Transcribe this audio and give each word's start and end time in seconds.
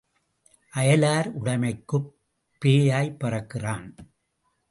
அயலார் 0.75 1.31
உடைமைக்குப் 1.43 2.09
பேயாய்ப் 2.61 3.19
பறக்கிறான். 3.19 3.95